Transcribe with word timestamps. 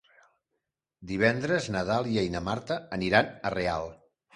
Divendres 1.11 1.69
na 1.77 1.85
Dàlia 1.93 2.27
i 2.31 2.35
na 2.39 2.45
Marta 2.51 2.83
aniran 3.01 3.35
a 3.51 3.59
Real. 3.61 3.93